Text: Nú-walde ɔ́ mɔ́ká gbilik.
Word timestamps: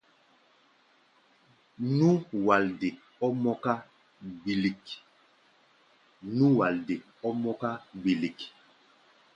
Nú-walde 1.97 2.89
ɔ́ 7.27 7.31
mɔ́ká 7.41 7.71
gbilik. 8.01 8.39